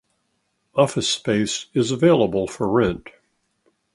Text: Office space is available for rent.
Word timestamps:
Office 0.73 1.07
space 1.07 1.67
is 1.75 1.91
available 1.91 2.47
for 2.47 2.67
rent. 2.67 3.09